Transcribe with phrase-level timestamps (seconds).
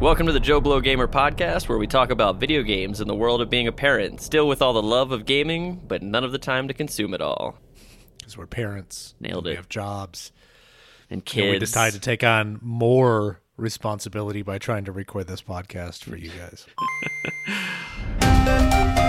[0.00, 3.14] Welcome to the Joe Blow Gamer podcast, where we talk about video games and the
[3.14, 6.32] world of being a parent, still with all the love of gaming, but none of
[6.32, 7.58] the time to consume it all.
[8.18, 9.14] Because we're parents.
[9.20, 9.50] Nailed it.
[9.50, 10.32] We have jobs.
[11.10, 11.50] And And kids.
[11.52, 16.30] we decided to take on more responsibility by trying to record this podcast for you
[16.30, 16.66] guys.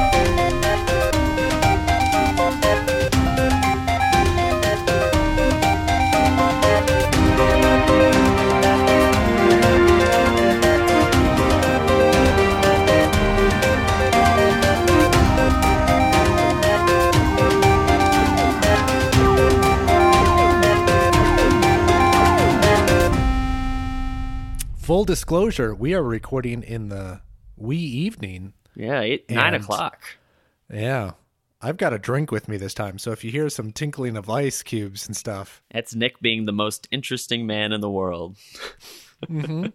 [24.81, 27.21] Full disclosure, we are recording in the
[27.55, 28.53] wee evening.
[28.75, 30.01] yeah, eight, nine o'clock.
[30.73, 31.11] Yeah.
[31.61, 34.27] I've got a drink with me this time, so if you hear some tinkling of
[34.27, 38.37] ice cubes and stuff, That's Nick being the most interesting man in the world.
[39.27, 39.67] mm-hmm.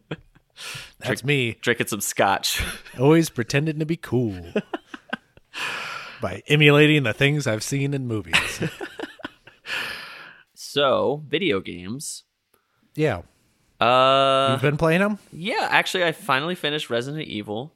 [0.98, 2.60] that's me Drinking some scotch.
[2.98, 4.52] always pretending to be cool
[6.20, 8.60] by emulating the things I've seen in movies.
[10.54, 12.24] so, video games.
[12.96, 13.22] yeah.
[13.80, 15.18] Uh, You've been playing them?
[15.32, 17.72] yeah, actually, I finally finished Resident Evil.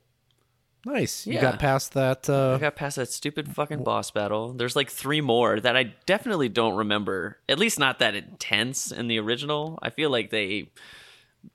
[0.86, 1.26] Nice.
[1.26, 1.42] You Yeah.
[1.42, 2.30] got past that.
[2.30, 4.54] Uh, I got past that stupid fucking boss battle.
[4.54, 7.36] There's like three more that I definitely don't remember.
[7.50, 9.78] At least not that intense in the original.
[9.82, 10.70] I feel like they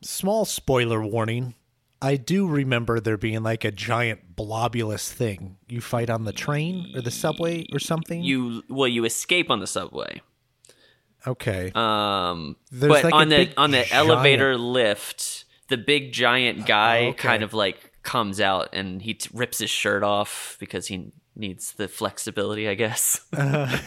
[0.03, 1.55] small spoiler warning.
[2.03, 6.91] I do remember there being like a giant blobulous thing you fight on the train
[6.95, 8.21] or the subway or something.
[8.21, 10.21] you well you escape on the subway.
[11.27, 11.71] Okay.
[11.75, 17.07] Um There's but like on the on the giant- elevator lift, the big giant guy
[17.07, 17.13] okay.
[17.17, 21.73] kind of like comes out and he t- rips his shirt off because he needs
[21.73, 23.19] the flexibility, I guess.
[23.33, 23.81] and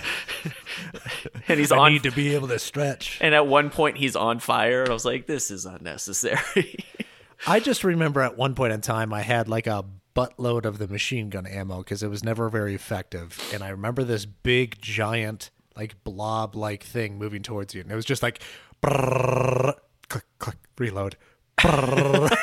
[1.46, 3.18] he's I on need to be able to stretch.
[3.20, 6.84] and at one point he's on fire and I was like this is unnecessary.
[7.46, 9.84] I just remember at one point in time I had like a
[10.14, 14.02] buttload of the machine gun ammo because it was never very effective, and I remember
[14.02, 18.42] this big giant like blob like thing moving towards you, and it was just like
[18.82, 19.74] brrrr,
[20.08, 21.16] click click reload.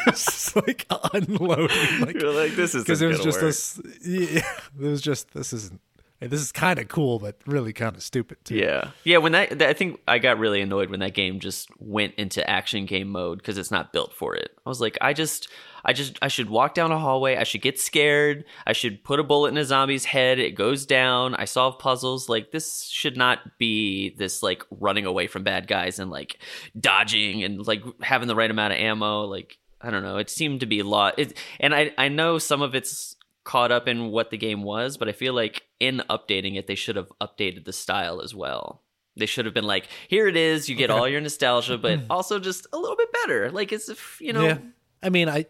[0.09, 3.45] just like unloading like You're like this is because it was just work.
[3.45, 4.41] this yeah
[4.79, 5.79] it was just this isn't
[6.25, 9.17] hey, this is kind of cool but really kind of stupid too Yeah, yeah.
[9.17, 12.47] When that, that- I think I got really annoyed when that game just went into
[12.49, 14.49] action game mode because it's not built for it.
[14.65, 15.49] I was like, I just,
[15.83, 17.35] I just, I should walk down a hallway.
[17.37, 18.43] I should get scared.
[18.65, 20.39] I should put a bullet in a zombie's head.
[20.39, 21.35] It goes down.
[21.35, 22.27] I solve puzzles.
[22.27, 26.39] Like this should not be this like running away from bad guys and like
[26.79, 29.25] dodging and like having the right amount of ammo.
[29.25, 30.17] Like I don't know.
[30.17, 31.19] It seemed to be a lot.
[31.19, 34.97] It, and I, I know some of it's caught up in what the game was,
[34.97, 38.81] but I feel like in updating it, they should have updated the style as well.
[39.17, 42.05] They should have been like, here it is, you get all your nostalgia, but mm.
[42.09, 43.49] also just a little bit better.
[43.49, 44.57] Like as if, you know, yeah.
[45.03, 45.45] I mean i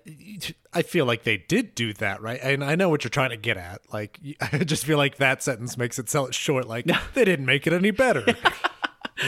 [0.74, 2.40] i feel like they did do that right?
[2.44, 3.82] And i know what you're trying to get at.
[3.94, 7.46] Like i just feel like that sentence makes it sell it short like they didn't
[7.46, 8.26] make it any better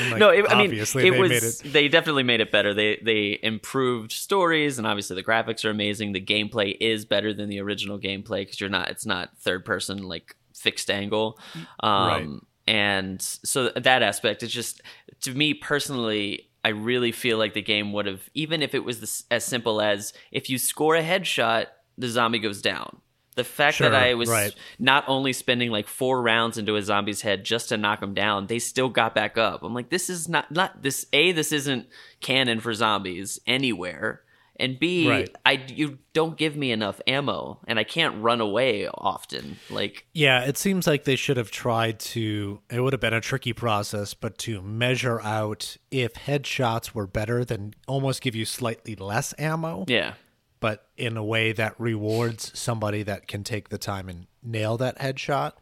[0.10, 1.62] like, no, it, I mean, obviously it they was.
[1.62, 2.74] it They definitely made it better.
[2.74, 6.12] They they improved stories, and obviously the graphics are amazing.
[6.14, 8.90] The gameplay is better than the original gameplay because you're not.
[8.90, 11.40] It's not third person like fixed angle,
[11.82, 12.28] um, Right.
[12.68, 14.82] and so that aspect is just
[15.22, 16.44] to me personally.
[16.66, 19.80] I really feel like the game would have, even if it was this, as simple
[19.80, 21.68] as if you score a headshot,
[21.98, 22.98] the zombie goes down.
[23.38, 24.54] The fact Sure, that I was right.
[24.78, 28.48] not only spending like four rounds into a zombie's head just to knock him down,
[28.48, 29.64] they still got back up.
[29.64, 31.06] I'm like, this is not not this.
[31.14, 31.88] A, this isn't
[32.20, 34.22] canon for zombies anywhere,
[34.60, 35.30] and B, Right.
[35.46, 39.58] I you don't give me enough ammo, and I can't run away often.
[39.70, 43.22] Like, yeah it seems like they should have tried to it would have been a
[43.22, 48.96] tricky process but to measure out if headshots were better than almost give you slightly
[48.96, 50.14] less ammo yeah,
[50.60, 54.98] but in a way that rewards somebody that can take the time and nail that
[55.00, 55.54] headshot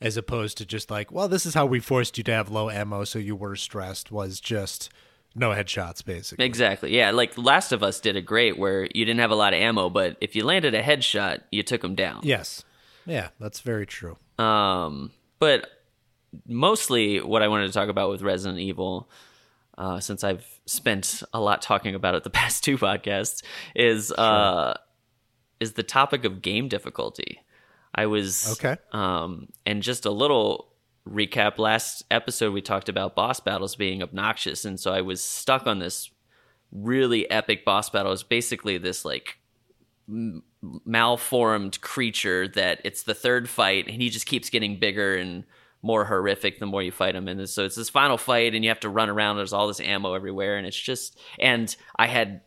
[0.00, 2.68] as opposed to just like well this is how we forced you to have low
[2.70, 4.90] ammo so you were stressed was just
[5.34, 6.96] no headshots basically exactly.
[6.96, 9.60] Yeah, like Last of Us did a great, where you didn't have a lot of
[9.60, 12.20] ammo, but if you landed a headshot, you took them down.
[12.22, 12.64] yes
[13.04, 15.68] yeah that's very true Um, but
[16.46, 19.08] mostly what I wanted to talk about with Resident Evil,
[19.78, 23.42] uh, since I've spent a lot talking about it the past two podcasts,
[23.74, 24.74] is uh,
[25.60, 27.40] is the topic of game difficulty.
[27.94, 28.76] I was Okay.
[28.92, 30.72] um, and just a little
[31.08, 31.58] recap.
[31.58, 35.78] Last episode we talked about boss battles being obnoxious, and so I was stuck on
[35.78, 36.10] this
[36.72, 38.12] really epic boss battle.
[38.12, 39.38] It's basically this like
[40.84, 45.44] malformed creature that it's the third fight and he just keeps getting bigger and
[45.82, 48.70] more horrific the more you fight him and so it's this final fight and you
[48.70, 52.40] have to run around there's all this ammo everywhere and it's just and i had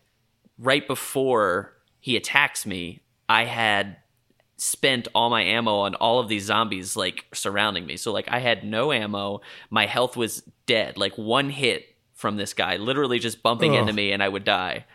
[0.60, 3.98] right before he attacks me, I had
[4.58, 7.96] spent all my ammo on all of these zombies like surrounding me.
[7.98, 10.98] So like I had no ammo, my health was dead.
[10.98, 13.80] Like one hit from this guy literally just bumping Ugh.
[13.80, 14.86] into me and I would die.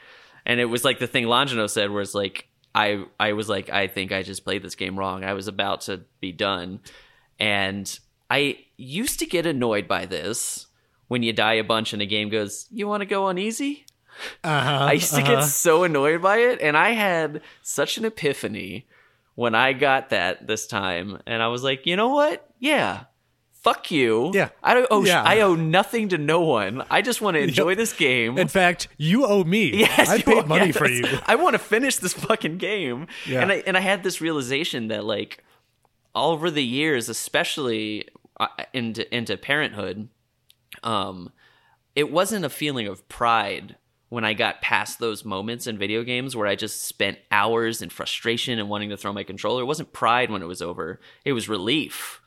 [0.44, 3.70] And it was like the thing Longino said where it's like I I was like
[3.70, 5.25] I think I just played this game wrong.
[5.25, 6.81] I was about to be done.
[7.38, 7.98] And
[8.34, 10.66] I used to get annoyed by this
[11.08, 13.86] when you die a bunch and a game goes, "You want to go on easy?"
[14.42, 15.36] Uh-huh, I used to uh-huh.
[15.36, 18.86] get so annoyed by it, and I had such an epiphany
[19.34, 22.48] when I got that this time, and I was like, you know what?
[22.60, 23.04] Yeah,
[23.64, 24.31] fuck you.
[24.34, 24.50] Yeah.
[24.62, 24.86] I don't.
[24.90, 25.22] Oh, Yeah.
[25.22, 26.84] I owe nothing to no one.
[26.90, 28.38] I just want to enjoy this game.
[28.38, 29.64] In fact, you owe me.
[29.84, 31.04] Yes, I paid money Yeah, for you.
[31.26, 33.06] I want to finish this fucking game.
[33.26, 33.42] Yeah.
[33.42, 35.42] And I and I had this realization that like
[36.14, 38.08] all over the years, especially
[38.72, 40.08] into into parenthood,
[40.82, 41.31] um,
[41.94, 43.76] it wasn't a feeling of pride
[44.08, 47.90] when I got past those moments in video games where I just spent hours in
[47.90, 49.62] frustration and wanting to throw my controller.
[49.62, 51.00] It wasn't pride when it was over.
[51.25, 52.20] It was relief.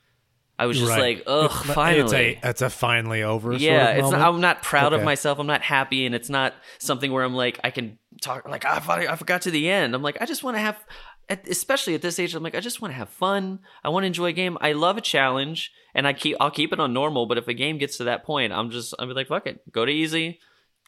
[0.59, 1.17] I was just Right.
[1.17, 2.01] like, ugh, It's finally.
[2.03, 3.53] It's a, it's a finally over.
[3.53, 4.21] Yeah, sort of it's not.
[4.33, 5.37] I'm not proud of myself.
[5.37, 8.79] I'm not happy, and it's not something where I'm like I can talk like I
[8.79, 9.93] thought I forgot to the end.
[9.93, 10.83] I'm like I just want to have,
[11.29, 13.59] especially at this age, I'm like I just want to have fun.
[13.83, 14.57] I want to enjoy a game.
[14.59, 17.25] I love a challenge, and I keep I'll keep it on normal.
[17.25, 19.69] But if a game gets to that point, I'm just I'll be like fuck it,
[19.73, 20.39] go to easy,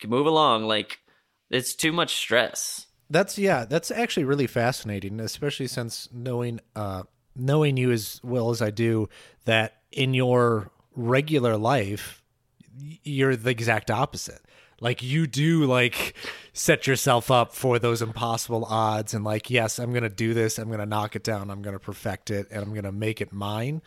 [0.06, 0.64] move along.
[0.64, 1.00] Like
[1.50, 2.86] it's too much stress.
[3.10, 7.04] That's yeah, that's actually really fascinating, especially since knowing uh
[7.36, 9.10] knowing you as well as I do
[9.46, 12.22] that in your regular life
[13.04, 14.42] you're the exact opposite.
[14.82, 16.16] Like you do like
[16.54, 20.70] set yourself up for those impossible odds and like yes, I'm to do this, I'm
[20.72, 23.82] to knock it down, I'm to perfect it and I'm to make it mine.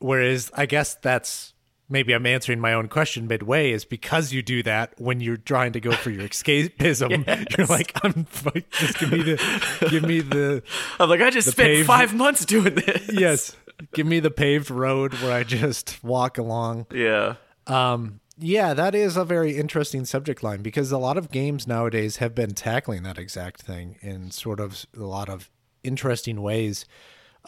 [0.00, 1.54] Whereas I guess that's
[1.88, 5.72] maybe I'm answering my own question midway is because you do that when you're trying
[5.72, 7.26] to go for your escapism.
[7.58, 10.62] You're like, I'm like, just give me the, give me the,
[10.98, 13.10] I'm like I just spent paved- five months doing this.
[13.12, 13.56] yes,
[13.92, 16.86] give me the paved road where I just walk along.
[16.92, 17.34] Yeah.
[17.66, 22.16] Um, yeah, that is a very interesting subject line because a lot of games nowadays
[22.18, 25.50] have been tackling that exact thing in sort of a lot of
[25.82, 26.86] interesting ways.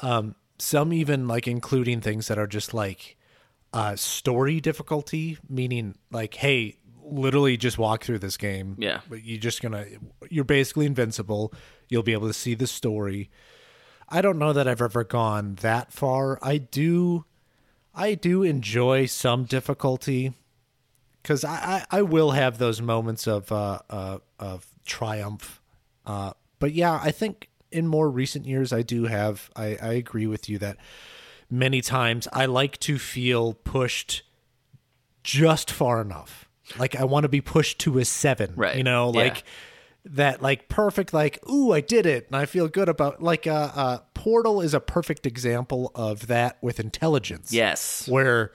[0.03, 3.17] Um, some even like including things that are just like
[3.73, 8.77] uh, story difficulty, meaning like, hey, literally just walk through this game.
[8.79, 9.01] Yeah.
[9.09, 9.87] but you're just gonna,
[10.31, 11.53] you're basically invincible.
[11.89, 13.29] You'll be able to see the story.
[14.09, 16.39] I don't know that I've ever gone that far.
[16.43, 17.25] I do,
[17.95, 20.33] I do enjoy some difficulty
[21.23, 25.61] because I, I I will have those moments of uh, uh of triumph.
[26.05, 29.51] Uh, but yeah, I think in more recent years, I do have.
[29.57, 30.77] I I agree with you that
[31.51, 34.23] many times I like to feel pushed
[35.23, 36.49] just far enough.
[36.79, 38.53] Like I want to be pushed to a seven.
[38.57, 38.77] Right.
[38.77, 39.21] You know, Yeah.
[39.21, 39.45] like
[40.05, 43.71] that like perfect like ooh i did it and i feel good about like uh,
[43.73, 48.09] uh portal is a perfect example of that with intelligence Yes.
[48.09, 48.51] where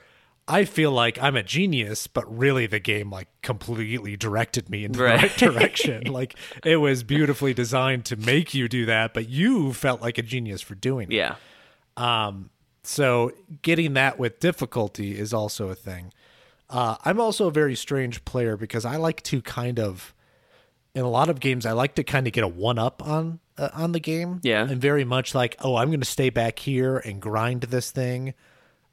[0.47, 4.93] I feel like I'm a genius, but really the game like completely directed me in
[4.93, 5.21] the Right.
[5.23, 6.03] right, direction.
[6.11, 10.21] like it was beautifully designed to make you do that, but you felt like a
[10.21, 11.15] genius for doing it.
[11.15, 11.35] Yeah.
[11.97, 12.49] Um,
[12.83, 16.13] so getting that with difficulty is also a thing.
[16.69, 20.13] Uh, I'm also a very strange player because I like to kind of,
[20.93, 23.39] in a lot of games, I like to kind of get a one up on
[23.57, 24.39] uh, on the game.
[24.43, 24.61] Yeah.
[24.69, 28.33] and very much like, oh, I'm going to stay back here and grind this thing,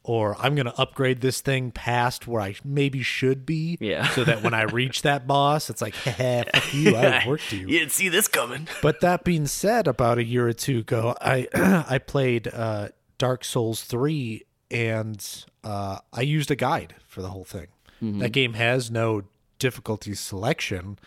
[0.04, 3.78] or I'm going to upgrade this thing past where I maybe should be.
[3.80, 4.06] Yeah.
[4.10, 7.60] so that when I reach that boss, it's like, heh, fuck you, I worked you.
[7.60, 8.68] You didn't see this coming.
[8.82, 11.48] But that being said, about a year or two ago, I
[11.88, 15.26] I played uh, Dark Souls three, and
[15.62, 17.68] uh, I used a guide for the whole thing.
[18.02, 19.22] That game has no
[19.58, 20.98] difficulty selection,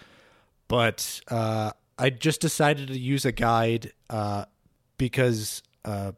[0.68, 4.46] but uh, I just decided to use a guide uh,
[4.98, 6.13] because uh,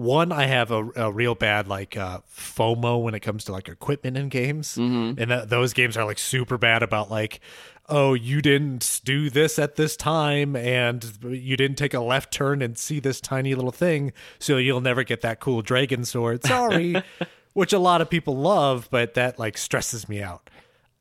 [0.00, 3.68] one, I have a, a real bad like uh, FOMO when it comes to like
[3.68, 4.76] equipment in games,
[5.18, 7.40] and that, those games are like super bad about like,
[7.88, 12.62] oh, you didn't do this at this time, and you didn't take a left turn
[12.62, 16.44] and see this tiny little thing, so you'll never get that cool dragon sword.
[16.44, 16.96] Sorry,
[17.52, 20.48] which a lot of people love, but that like stresses me out.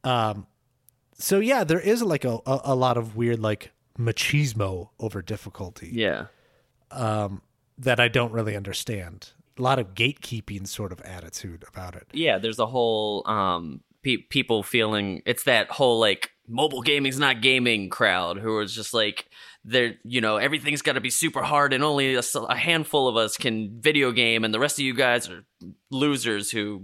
[0.03, 0.45] Um,
[1.17, 5.89] so yeah, there is like a, a, a lot of weird like machismo over difficulty
[5.91, 6.27] Yeah.
[7.79, 9.31] That I don't really understand.
[9.57, 12.07] A lot of gatekeeping sort of attitude about it.
[12.13, 17.41] yeah there's a whole um pe- people feeling it's that whole like mobile gaming's not
[17.41, 19.27] gaming crowd who is just like
[19.65, 23.35] they're you know everything's got to be super hard and only a handful of us
[23.37, 25.43] can video game and the rest of you guys are
[25.91, 26.83] losers who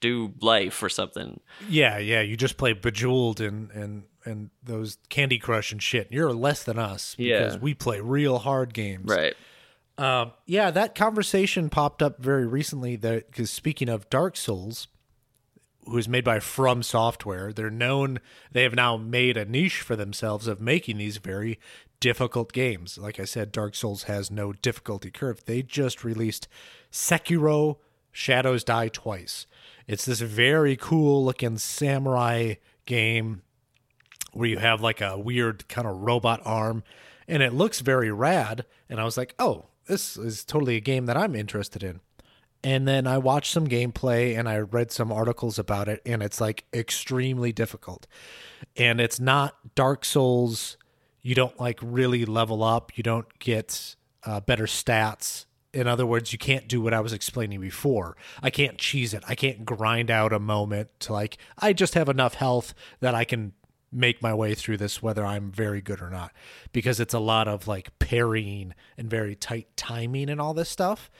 [0.00, 1.40] do life or something.
[1.68, 2.22] Yeah, yeah.
[2.22, 6.08] You just play Bejeweled and and and those Candy Crush and shit.
[6.10, 7.60] You're less than us because Yeah.
[7.60, 9.04] we play real hard games.
[9.06, 9.34] Right.
[10.00, 12.96] Um, yeah, that conversation popped up very recently.
[12.96, 14.88] That because speaking of Dark Souls,
[15.84, 18.18] who is made by From Software, they're known.
[18.50, 21.58] They have now made a niche for themselves of making these very
[22.00, 22.96] difficult games.
[22.96, 25.44] Like I said, Dark Souls has no difficulty curve.
[25.44, 26.48] They just released
[26.90, 27.76] Sekiro:
[28.10, 29.46] Shadows Die Twice.
[29.86, 32.54] It's this very cool looking samurai
[32.86, 33.42] game
[34.32, 36.84] where you have like a weird kind of robot arm
[37.28, 41.06] and it looks very rad and i was like oh this is totally a game
[41.06, 42.00] that i'm interested in.
[42.62, 46.40] And then i watched some gameplay and i read some articles about it and it's
[46.40, 48.06] like extremely difficult.
[48.76, 50.76] And it's not dark souls.
[51.22, 52.96] You don't like really level up.
[52.96, 55.46] You don't get uh, better stats.
[55.72, 58.16] In other words you can't do what i was explaining before.
[58.42, 59.24] I can't cheese it.
[59.26, 63.24] I can't grind out a moment to like i just have enough health that i
[63.24, 63.52] can
[63.92, 66.32] make my way through this whether i'm very good or not
[66.72, 71.10] because it's a lot of like parrying and very tight timing and all this stuff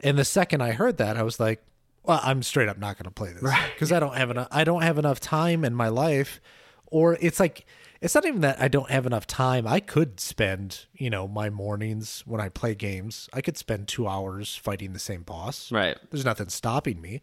[0.00, 1.62] and the second i heard that i was like
[2.02, 3.42] well i'm straight up not going to play this
[3.74, 6.40] because i don't have enough i don't have enough time in my life
[6.86, 7.66] or it's like
[8.00, 9.66] it's not even that I don't have enough time.
[9.66, 14.06] I could spend, you know, my mornings when I play games, I could spend 2
[14.06, 15.72] hours fighting the same boss.
[15.72, 15.98] Right.
[16.10, 17.22] There's nothing stopping me.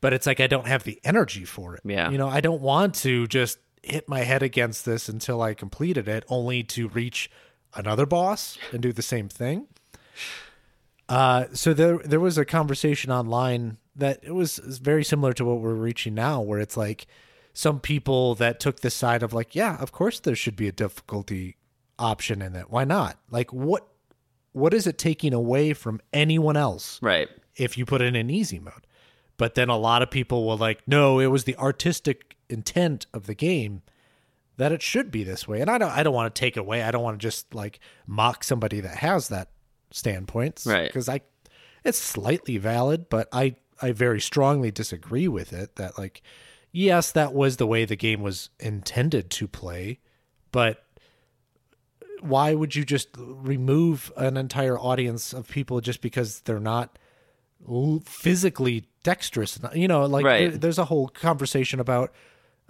[0.00, 1.82] But it's like I don't have the energy for it.
[1.84, 2.10] Yeah.
[2.10, 6.08] You know, I don't want to just hit my head against this until I completed
[6.08, 7.30] it only to reach
[7.74, 9.66] another boss and do the same thing.
[11.08, 15.60] Uh, so there there was a conversation online that it was very similar to what
[15.60, 17.06] we're reaching now, where it's like
[17.52, 20.72] some people that took the side of like, yeah, of course there should be a
[20.72, 21.56] difficulty
[21.98, 22.70] option in it.
[22.70, 23.18] Why not?
[23.30, 23.86] Like, what
[24.52, 27.28] what is it taking away from anyone else Right.
[27.56, 28.86] if you put it in easy mode?
[29.38, 33.26] But then a lot of people will like, no, it was the artistic intent of
[33.26, 33.82] the game
[34.58, 35.60] that it should be this way.
[35.60, 36.82] And I don't I don't want to take away.
[36.82, 39.48] I don't want to just like mock somebody that has that
[39.90, 40.62] standpoint.
[40.66, 40.86] Right.
[40.88, 41.22] Because I
[41.84, 46.22] it's slightly valid, but I I very strongly disagree with it that like
[46.70, 49.98] yes, that was the way the game was intended to play,
[50.52, 50.84] but
[52.20, 56.98] why would you just remove an entire audience of people just because they're not
[58.04, 60.50] physically dexterous you know like Right.
[60.50, 62.12] there- there's a whole conversation about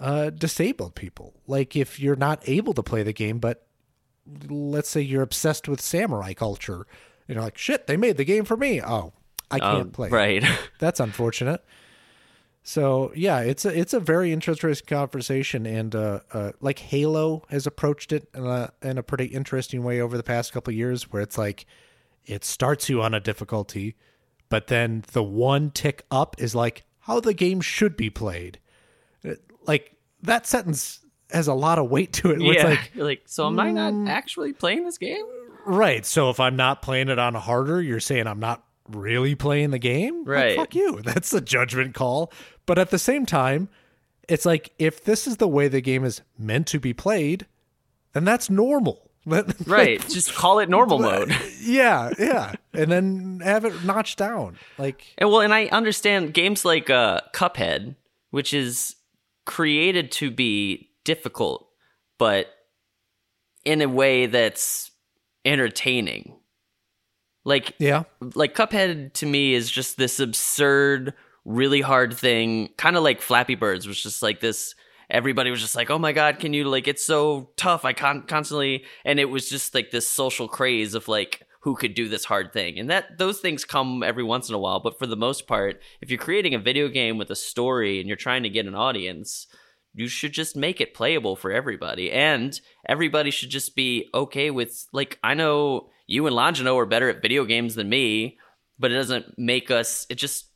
[0.02, 3.66] uh disabled people like if you're not able to play the game but
[4.48, 6.86] let's say you're obsessed with samurai culture
[7.28, 9.12] you're like shit they made the game for me oh
[9.50, 10.44] i can't Um, play Right.
[10.78, 11.64] that's unfortunate.
[12.64, 17.66] So yeah, it's a it's a very interesting conversation, and uh, uh, like Halo has
[17.66, 21.10] approached it in a in a pretty interesting way over the past couple of years,
[21.10, 21.66] where it's like
[22.24, 23.96] it starts you on a difficulty,
[24.48, 28.60] but then the one tick up is like how the game should be played.
[29.66, 29.91] Like
[30.22, 31.00] that sentence
[31.30, 32.40] has a lot of weight to it.
[32.40, 32.64] yeah.
[32.68, 35.24] like You're like, so am I not actually playing this game?
[35.64, 36.04] Right.
[36.04, 39.78] So if I'm not playing it on harder, you're saying I'm not really playing the
[39.78, 40.18] game?
[40.20, 40.56] Like, Right.
[40.56, 41.00] fuck you.
[41.04, 42.32] That's a judgment call.
[42.66, 43.68] But at the same time,
[44.28, 47.46] it's like if this is the way the game is meant to be played,
[48.12, 49.08] then that's normal.
[49.66, 50.00] Right.
[50.08, 51.32] Just call it normal mode.
[51.60, 52.52] yeah, yeah.
[52.72, 54.58] And then have it notched down.
[54.78, 57.94] Like And well, and I understand games like uh, Cuphead,
[58.30, 58.96] which is
[59.44, 61.68] created to be difficult,
[62.18, 62.48] but
[63.64, 64.90] in a way that's
[65.44, 66.36] entertaining.
[67.44, 68.04] Like yeah.
[68.34, 73.56] like Cuphead to me is just this absurd, really hard thing, kind of like Flappy
[73.56, 74.74] Birds was just like this.
[75.10, 76.86] Everybody was just like, "Oh my god, can you like?
[76.86, 81.08] It's so tough." I con- constantly, and it was just like this social craze of
[81.08, 84.54] like who could do this hard thing, and that those things come every once in
[84.54, 84.80] a while.
[84.80, 88.08] But for the most part, if you're creating a video game with a story and
[88.08, 89.46] you're trying to get an audience,
[89.94, 94.86] you should just make it playable for everybody and everybody should just be okay with
[94.92, 98.38] like i know you and Longino are better at video games than me
[98.78, 100.46] but it doesn't make us it just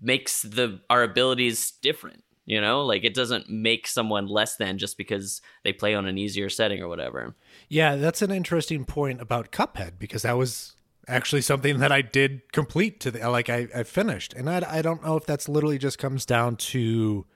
[0.00, 4.96] makes the our abilities different you know like it doesn't make someone less than just
[4.96, 7.34] because they play on an easier setting or whatever
[7.68, 10.74] Yeah, that's an interesting point about Cuphead because that was
[11.08, 14.82] actually something that I did complete to the like I, I finished, and I I
[14.82, 17.26] don't know if that's literally just comes down to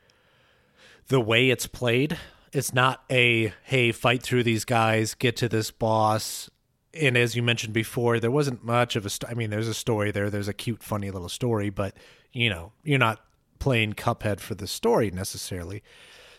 [1.09, 2.19] the way it's played.
[2.52, 6.50] It's not a hey fight through these guys, get to this boss.
[6.93, 9.11] And as you mentioned before, there wasn't much of a.
[9.11, 10.31] St- I mean, there's a story there.
[10.31, 11.97] There's a cute, funny little story, but
[12.33, 13.21] you know, you're not
[13.61, 15.83] playing Cuphead for the story necessarily.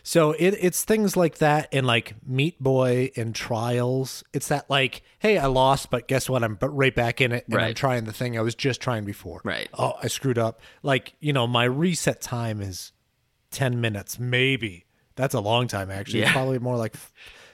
[0.04, 4.24] So it, it's things like that and like Meat Boy and Trials.
[4.32, 6.42] It's that like, hey, I lost, but guess what?
[6.42, 9.40] I'm right back in it and I'm trying the thing I was just trying before.
[9.44, 9.68] Right.
[9.78, 10.60] Oh, I screwed up.
[10.82, 12.90] Like, you know, my reset time is
[13.52, 14.86] 10 minutes, maybe.
[15.14, 16.22] That's a long time, actually.
[16.22, 16.32] It's Yeah.
[16.32, 16.96] probably more like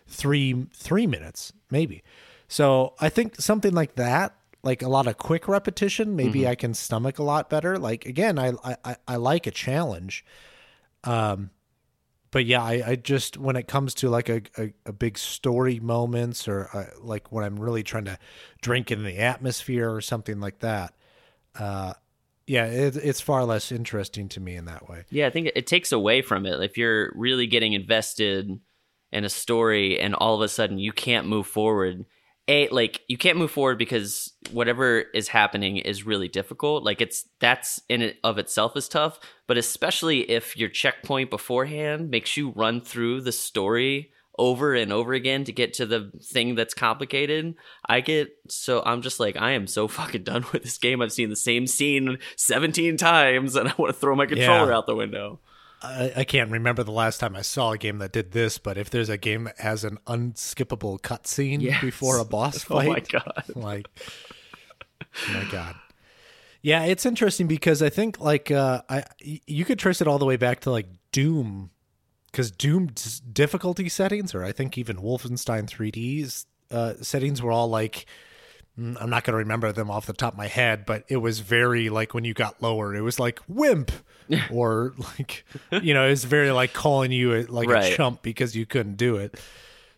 [0.06, 2.02] three three minutes, maybe.
[2.48, 6.74] So I think something like that, like a lot of quick repetition, maybe I can
[6.74, 7.78] stomach a lot better.
[7.78, 8.52] Like again, I
[8.84, 10.24] I, I like a challenge.
[11.04, 11.50] Um
[12.30, 15.80] but yeah, I, I just when it comes to like a, a, a big story
[15.80, 18.18] moments or uh, like when I'm really trying to
[18.60, 20.94] drink in the atmosphere or something like that,
[21.58, 21.94] uh,
[22.46, 25.04] yeah, it, it's far less interesting to me in that way.
[25.10, 26.60] Yeah, I think it takes away from it.
[26.60, 28.60] If you're really getting invested
[29.10, 32.04] in a story and all of a sudden you can't move forward,
[32.48, 36.82] a like you can't move forward because whatever is happening is really difficult.
[36.82, 42.10] Like it's that's in it of itself is tough, but especially if your checkpoint beforehand
[42.10, 46.54] makes you run through the story over and over again to get to the thing
[46.54, 47.54] that's complicated.
[47.86, 51.02] I get so I'm just like I am so fucking done with this game.
[51.02, 54.76] I've seen the same scene 17 times and I want to throw my controller Yeah.
[54.76, 55.40] out the window.
[55.82, 58.76] I, I can't remember the last time I saw a game that did this, but
[58.76, 61.80] if there's a game that has an unskippable cutscene Yes.
[61.80, 63.44] before a boss fight, Oh my god.
[63.54, 63.86] like
[65.28, 65.74] oh my god
[66.60, 70.24] yeah it's interesting because i think like uh i you could trace it all the
[70.26, 71.70] way back to like doom
[72.30, 78.06] because doom's difficulty settings or i think even wolfenstein 3d's uh settings were all like
[78.78, 81.40] i'm not going to remember them off the top of my head but it was
[81.40, 83.90] very like when you got lower it was like wimp
[84.50, 85.44] or like
[85.82, 89.16] you know it's very like calling you a, like a chump because you couldn't do
[89.16, 89.38] it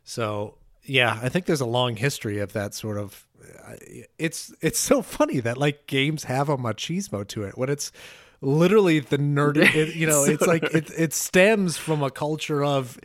[0.05, 3.25] so yeah, I think there's a long history of that sort of.
[3.69, 3.75] uh,
[4.19, 7.93] It's it's so funny that like games have a machismo to it when it's
[8.41, 9.57] literally the nerd.
[9.77, 12.99] It, you know, So it's like it it stems from a culture of,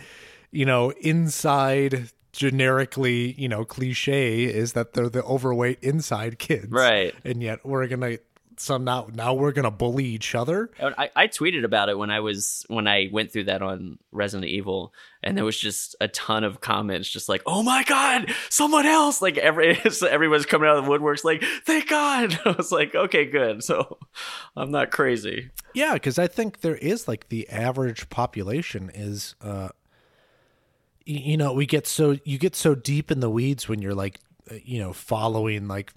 [0.52, 7.14] you know, inside generically you know cliche is that they're the overweight inside kids, Right.
[7.24, 8.18] And yet we're gonna
[8.58, 10.70] so now now we're gonna bully each other.
[10.80, 14.50] I, I tweeted about it when I was when I went through that on Resident
[14.50, 18.86] Evil, and there was just a ton of comments, just like, "Oh my god, someone
[18.86, 22.72] else!" Like every so everyone's coming out of the woodworks, like, "Thank God!" I was
[22.72, 23.98] like, "Okay, good." So
[24.56, 25.50] I'm not crazy.
[25.74, 29.70] Yeah, because I think there is like the average population is, uh,
[31.06, 34.20] you know, we get so you get so deep in the weeds when you're like,
[34.52, 35.94] uh, you know, following like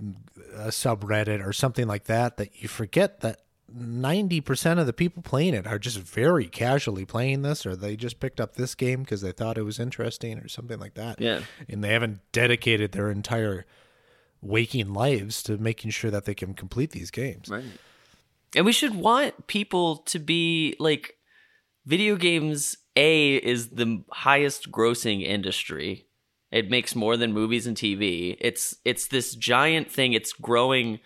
[0.55, 3.41] a subreddit or something like that that you forget that
[3.73, 7.97] ninety percent of the people playing it are just very casually playing this, or they
[7.97, 11.21] just picked up this game because they thought it was interesting or something like that.
[11.21, 11.41] Yeah.
[11.69, 13.65] and they haven't dedicated their entire
[14.41, 17.49] waking lives to making sure that they can complete these games.
[17.49, 17.65] Right.
[18.55, 21.17] And we should want people to be like
[21.85, 26.09] video games A is the highest grossing industry.
[26.51, 28.37] It makes more than movies and TV.
[28.41, 30.15] It's it's this giant thing.
[30.15, 30.99] It's growing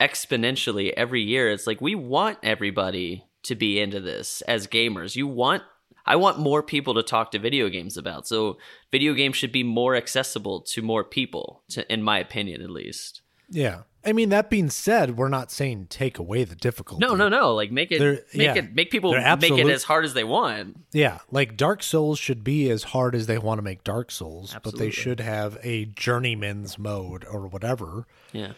[0.00, 1.50] exponentially every year.
[1.50, 5.14] It's like we want everybody to be into this as gamers.
[5.14, 5.62] You want
[6.04, 8.26] I want more people to talk to video games about.
[8.26, 8.58] So
[8.90, 13.22] video games should be more accessible to more people, to, in my opinion at least.
[13.50, 13.82] Yeah.
[14.06, 17.04] I mean, that being said, we're not saying take away the difficulty.
[17.06, 17.54] No, no, no.
[17.54, 18.54] Like make it, They're- make yeah.
[18.56, 20.76] it, make people They're make it as hard as they want.
[20.92, 24.54] Yeah, like Dark Souls should be as hard as they want to make Dark Souls,
[24.62, 28.06] but they should have a journeyman's mode or whatever.
[28.32, 28.52] Yeah,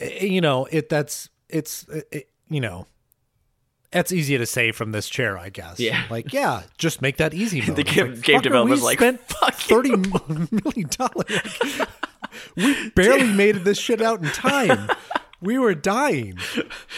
[0.00, 2.86] Eh, eh You know, it that's it's it, it- you know,
[3.92, 5.78] that's easy to say from this chair, I guess.
[5.78, 6.02] Yeah.
[6.10, 7.76] like yeah, just make that easy mode.
[7.76, 9.96] The game- like, game developers like, spent "Fuck you." thirty
[10.50, 11.86] million dollars.
[12.56, 14.88] We barely made this shit out in time.
[15.42, 16.36] We were dying.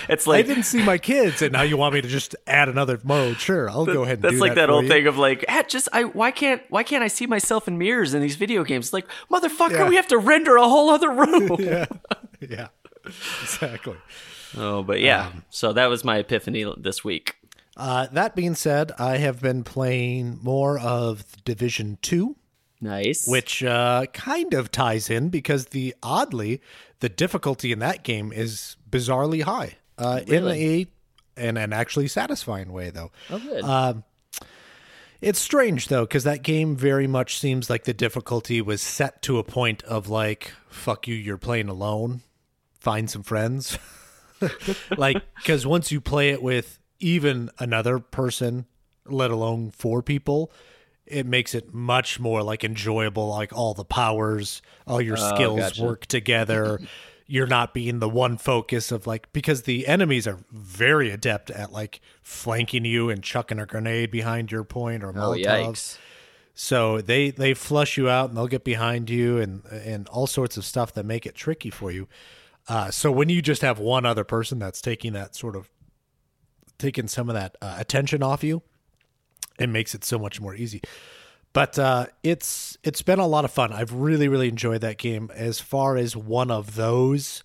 [0.09, 2.69] it's like I didn't see my kids, and now you want me to just add
[2.69, 3.39] another mode?
[3.39, 4.15] Sure, I'll go ahead.
[4.19, 4.91] and that's like that, for old you.
[4.91, 8.15] thing of like, ah, just I why can't why can't I see myself in mirrors
[8.15, 8.93] in these video games?
[8.93, 9.89] Like motherfucker, Yeah.
[9.89, 11.57] we have to render a whole other room.
[11.61, 11.87] Yeah,
[12.41, 12.69] yeah,
[13.05, 13.97] exactly.
[14.57, 15.27] Oh, but yeah.
[15.29, 17.37] Um, so that was my epiphany this week.
[17.77, 22.37] Uh, that being said, I have been playing more of Division Two,
[22.83, 23.27] Nice.
[23.29, 26.61] which uh, kind of ties in because the oddly
[27.01, 29.77] the difficulty in that game is bizarrely high.
[29.97, 30.87] Uh, In a
[31.37, 33.11] in an actually satisfying way, though.
[33.31, 33.63] oh good.
[33.65, 34.05] Um,
[35.21, 39.39] It's strange though, because that game very much seems like the difficulty was set to
[39.39, 42.23] a point of like, fuck you, you're playing alone.
[42.81, 43.79] Find some friends.
[44.97, 48.67] like, because once you play it with even another person,
[49.07, 50.51] let alone four people,
[51.13, 53.29] it makes it much more like enjoyable.
[53.29, 55.83] Like all the powers, all your skills gotcha.
[55.83, 56.81] work together.
[57.27, 61.73] You're not being the one focus of like because the enemies are very adept at
[61.73, 65.45] like flanking you and chucking a grenade behind your point or oh Molotov.
[65.45, 65.99] yikes.
[66.55, 70.57] So they they flush you out and they'll get behind you and and all sorts
[70.57, 72.09] of stuff that make it tricky for you.
[72.69, 75.71] Uh, so when you just have one other person that's taking that sort of
[76.79, 78.63] taking some of that uh, attention off you,
[79.63, 80.83] It makes it so much more easy.
[81.53, 83.73] But uh, it's it's been a lot of fun.
[83.73, 85.31] I've really really enjoyed that game.
[85.35, 87.45] As far as one of those,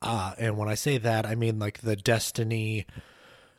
[0.00, 2.86] uh, and when I say that, I mean like the Destiny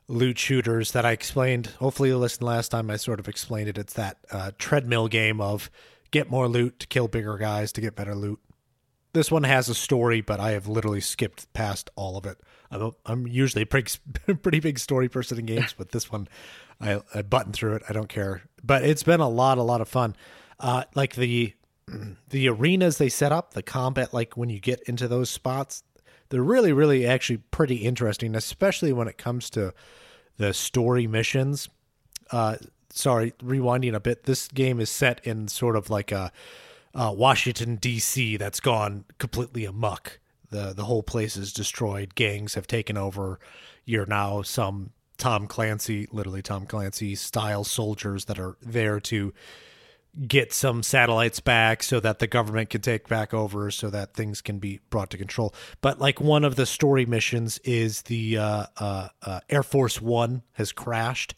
[0.07, 1.67] loot shooters that I explained.
[1.79, 2.89] Hopefully, you listened last time.
[2.89, 3.77] I sort of explained it.
[3.77, 5.69] It's that uh, treadmill game of
[6.11, 8.39] get more loot to kill bigger guys to get better loot.
[9.13, 12.37] This one has a story, but I have literally skipped past all of it.
[12.69, 13.99] I'm, I'm usually a pretty,
[14.41, 16.29] pretty big story person in games, but this one
[16.81, 17.83] I, I button through it.
[17.87, 18.41] I don't care.
[18.63, 20.15] But it's been a lot, a lot of fun.
[20.59, 21.53] Uh, like the
[22.29, 25.83] the arenas they set up, the combat, like when you get into those spots,
[26.29, 29.73] they're really, really actually pretty interesting, especially when it comes to
[30.37, 31.69] the story missions.
[32.31, 32.55] Uh,
[32.89, 34.23] sorry, rewinding a bit.
[34.23, 36.31] This game is set in sort of like a
[36.93, 38.37] Washington D.C.
[38.37, 40.19] that's gone completely amuck.
[40.49, 42.15] the The whole place is destroyed.
[42.15, 43.39] Gangs have taken over.
[43.83, 44.91] You're now some
[45.21, 49.31] Tom Clancy, literally Tom Clancy style soldiers that are there to
[50.27, 54.41] get some satellites back so that the government can take back over so that things
[54.41, 55.53] can be brought to control.
[55.79, 60.41] But like one of the story missions is the uh, uh, uh, Air Force One
[60.53, 61.35] has crashed.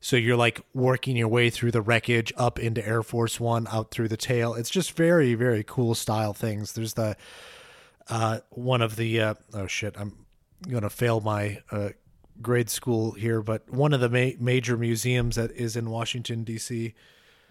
[0.00, 3.92] So you're like working your way through the wreckage up into Air Force One, out
[3.92, 4.54] through the tail.
[4.54, 6.72] It's just very, very cool style things.
[6.72, 7.16] There's the
[8.08, 10.26] uh, one of the uh, oh shit, I'm
[10.68, 11.90] gonna fail my uh,
[12.40, 16.94] grade school here, but one of the ma- major museums that is in Washington D.C.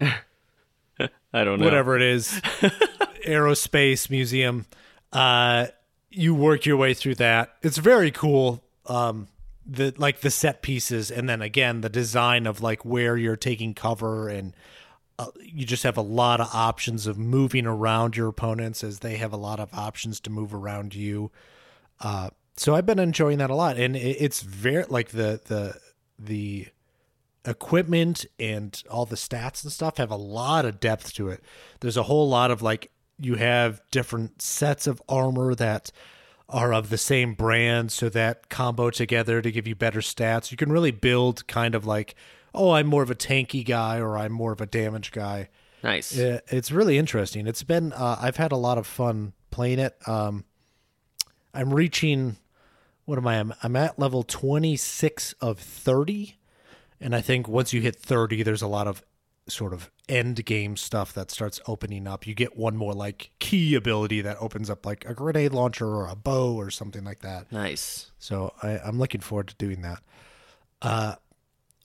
[0.00, 1.64] I don't know.
[1.64, 2.28] whatever it is,
[3.26, 4.66] aerospace museum.
[5.12, 5.66] Uh,
[6.10, 7.54] you work your way through that.
[7.62, 8.62] It's very cool.
[8.86, 9.28] Um,
[9.64, 13.74] the like the set pieces, and then again the design of like where you're taking
[13.74, 14.54] cover, and
[15.18, 19.16] uh, you just have a lot of options of moving around your opponents as they
[19.16, 21.30] have a lot of options to move around you.
[22.00, 25.78] Uh, so I've been enjoying that a lot, and it's very like the the
[26.18, 26.68] the
[27.44, 31.42] equipment and all the stats and stuff have a lot of depth to it.
[31.80, 35.90] There's a whole lot of like you have different sets of armor that
[36.48, 40.50] are of the same brand so that combo together to give you better stats.
[40.50, 42.14] You can really build kind of like,
[42.54, 45.48] oh, I'm more of a tanky guy or I'm more of a damage guy.
[45.82, 46.16] Nice.
[46.16, 47.46] It's really interesting.
[47.46, 49.96] It's been uh, I've had a lot of fun playing it.
[50.06, 50.44] Um,
[51.54, 52.36] I'm reaching
[53.04, 53.40] what am I?
[53.40, 56.36] I'm, I'm at level 26 of 30
[57.00, 59.02] and I think once you hit 30, there's a lot of
[59.48, 62.26] sort of end game stuff that starts opening up.
[62.26, 66.06] You get one more like key ability that opens up like a grenade launcher or
[66.06, 67.50] a bow or something like that.
[67.50, 68.12] Nice.
[68.18, 70.00] So I, I'm looking forward to doing that.
[70.80, 71.16] Uh,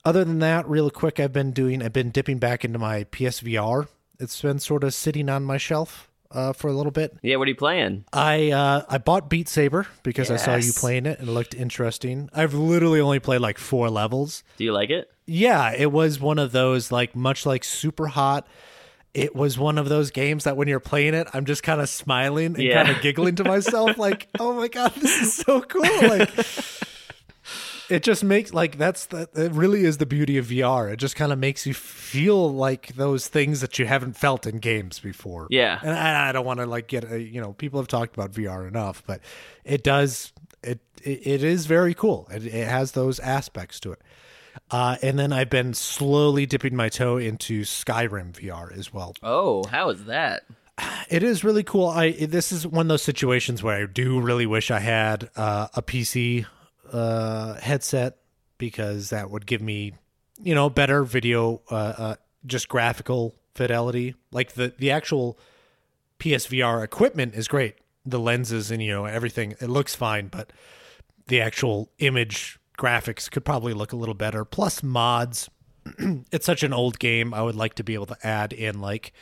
[0.05, 3.87] other than that, real quick, I've been doing, I've been dipping back into my PSVR.
[4.19, 7.15] It's been sort of sitting on my shelf uh, for a little bit.
[7.21, 8.05] Yeah, what are you playing?
[8.13, 11.53] I uh, I bought Beat Saber because I saw you playing it and it looked
[11.53, 12.29] interesting.
[12.33, 14.43] I've literally only played like four levels.
[14.57, 15.09] Do you like it?
[15.25, 18.47] Yeah, it was one of those like much like Super Hot.
[19.13, 21.89] It was one of those games that when you're playing it, I'm just kind of
[21.89, 22.83] smiling and Yeah.
[22.83, 26.29] kind of giggling to myself, like, "Oh my god, this is so cool!" Like,
[27.89, 30.91] it just makes like that's the it really is the beauty of VR.
[30.91, 34.59] It just kind of makes you feel like those things that you haven't felt in
[34.59, 35.47] games before.
[35.49, 35.79] Yeah.
[35.81, 38.31] and I, I don't want to like get a, you know people have talked about
[38.31, 39.21] VR enough, but
[39.63, 42.27] it does it it, it is very cool.
[42.31, 44.01] It, it has those aspects to it.
[44.71, 49.13] Uh, and then I've been slowly dipping my toe into Skyrim VR as well.
[49.23, 50.43] Oh, how is that?
[51.09, 51.87] It is really cool.
[51.87, 55.69] I this is one of those situations where I do really wish I had uh,
[55.73, 56.45] a PC
[56.91, 58.17] uh, headset
[58.57, 59.93] because that would give me,
[60.41, 64.15] you know, better video, uh, uh, just graphical fidelity.
[64.31, 65.37] Like the the actual
[66.19, 67.75] PSVR equipment is great.
[68.05, 70.51] The lenses and you know everything it looks fine, but
[71.27, 74.45] the actual image graphics could probably look a little better.
[74.45, 75.49] Plus mods.
[76.31, 77.33] it's such an old game.
[77.33, 79.13] I would like to be able to add in like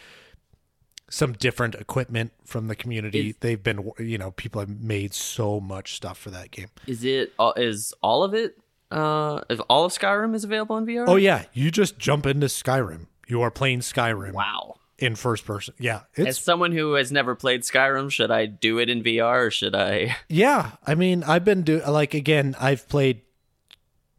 [1.09, 3.29] some different equipment from the community.
[3.29, 6.67] Is- They've been, you know, people have made so much stuff for that game.
[6.87, 8.57] Is it all of it
[8.91, 11.05] uh if all of Skyrim is available in VR?
[11.07, 13.07] Oh yeah, you just jump into Skyrim.
[13.27, 14.75] You are playing Skyrim Wow.
[14.99, 15.73] in first person.
[15.79, 19.51] Yeah, As someone who has never played Skyrim, should I do it in VR or
[19.51, 20.71] should I yeah.
[20.85, 22.55] I mean, I've been do like again.
[22.59, 23.21] I've played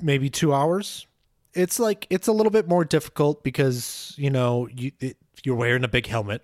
[0.01, 1.07] maybe two hours.
[1.55, 5.85] It's like it's a little bit more difficult because you know you it, you're wearing
[5.85, 6.42] a big helmet.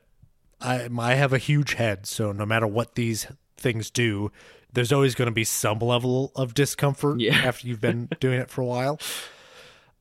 [0.62, 4.31] I I have a huge head, so no matter what these things do,
[4.72, 7.35] there's always going to be some level of discomfort Yeah.
[7.37, 8.98] after you've been doing it for a while.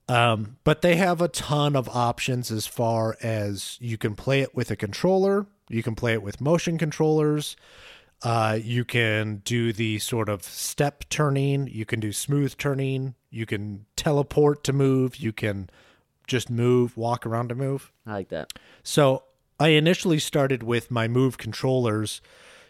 [0.09, 4.53] Um, but they have a ton of options as far as you can play it
[4.55, 7.55] with a controller, you can play it with motion controllers,
[8.23, 13.45] uh, you can do the sort of step turning, you can do smooth turning, you
[13.45, 15.69] can teleport to move, you can
[16.27, 17.91] just move, walk around to move.
[18.05, 18.51] I like that.
[18.83, 19.23] So
[19.61, 22.19] I initially started with my move controllers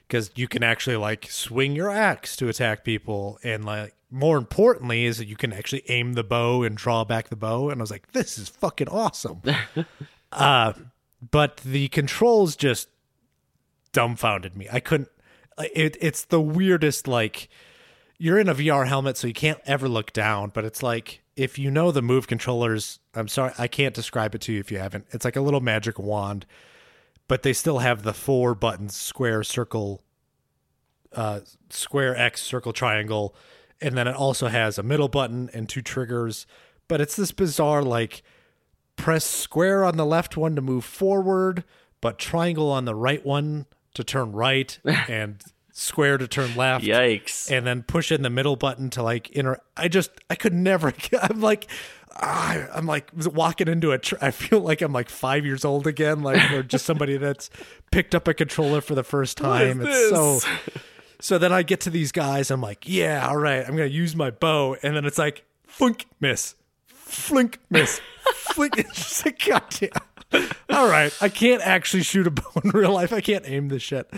[0.07, 5.05] because you can actually like swing your axe to attack people, and like more importantly
[5.05, 7.69] is that you can actually aim the bow and draw back the bow.
[7.69, 9.41] And I was like, this is fucking awesome.
[10.33, 10.73] uh,
[11.31, 12.89] but the controls just
[13.93, 14.67] dumbfounded me.
[14.69, 15.09] I couldn't.
[15.73, 17.47] It, it's the weirdest like
[18.17, 20.49] you're in a VR helmet, so you can't ever look down.
[20.49, 24.41] But it's like if you know the move controllers, I'm sorry, I can't describe it
[24.41, 25.05] to you if you haven't.
[25.11, 26.45] It's like a little magic wand,
[27.31, 30.03] but they still have the four buttons: square, circle,
[31.13, 31.39] uh,
[31.69, 33.33] square, X, circle, triangle,
[33.79, 36.45] and then it also has a middle button and two triggers.
[36.89, 38.21] But it's this bizarre like
[38.97, 41.63] press square on the left one to move forward,
[42.01, 45.41] but triangle on the right one to turn right, and
[45.71, 46.83] square to turn left.
[46.85, 47.51] Yikes.
[47.51, 49.59] And then push in the middle button to like inter.
[49.77, 50.93] I just I could never.
[51.21, 51.67] I'm like.
[52.17, 53.97] ah, I'm like walking into a.
[53.97, 57.49] Tr- I feel like I'm like five years old again, like or just somebody that's
[57.91, 59.81] picked up a controller for the first time.
[59.81, 60.39] It's so.
[61.21, 62.51] So then I get to these guys.
[62.51, 63.63] I'm like, yeah, all right.
[63.65, 66.55] I'm gonna use my bow, and then it's like, flink, miss,
[66.87, 68.01] flink, miss,
[68.33, 68.73] flink.
[68.77, 70.49] It's just like, goddamn.
[70.69, 73.13] All right, I can't actually shoot a bow in real life.
[73.13, 74.11] I can't aim this shit.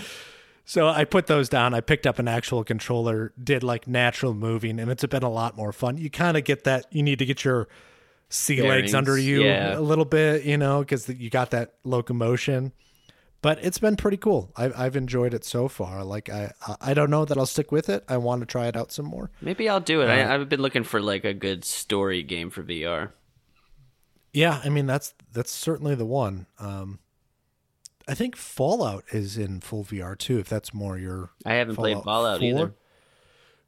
[0.65, 1.73] So I put those down.
[1.73, 5.57] I picked up an actual controller, did like natural moving, and it's been a lot
[5.57, 5.97] more fun.
[5.97, 6.85] You kind of get that.
[6.91, 7.67] You need to get your
[8.29, 9.77] sea legs under you yeah.
[9.77, 12.71] a little bit, you know, because you got that locomotion.
[13.41, 14.53] But it's been pretty cool.
[14.55, 16.05] I've I've enjoyed it so far.
[16.05, 18.05] Like I I don't know that I'll stick with it.
[18.07, 19.31] I want to try it out some more.
[19.41, 20.07] Maybe I'll do it.
[20.07, 23.11] I, I've been looking for like a good story game for VR.
[24.31, 26.47] Yeah, I mean that's that's certainly the one.
[26.57, 26.99] Um,
[28.07, 30.39] I think Fallout is in full VR too.
[30.39, 32.47] If that's more your I haven't played Fallout 4.
[32.47, 32.73] either.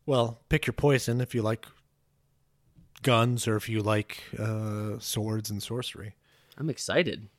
[0.06, 1.66] Well, pick your poison if you like
[3.02, 6.16] guns or if you like uh, swords and sorcery.
[6.58, 7.30] I'm excited.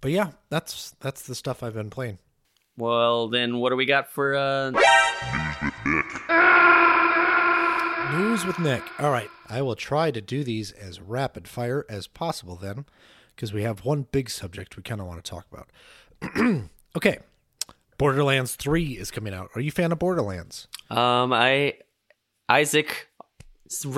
[0.00, 2.18] But yeah, that's that's the stuff I've been playing.
[2.76, 4.72] Well, then what do we got for uh
[8.12, 8.82] News with Nick.
[9.00, 12.86] All right, I will try to do these as rapid fire as possible then,
[13.34, 15.68] because we have one big subject we kind of want to talk about.
[16.96, 17.18] okay,
[17.98, 19.50] Borderlands Three is coming out.
[19.54, 20.68] Are you a fan of Borderlands?
[20.90, 21.74] um I
[22.48, 23.08] Isaac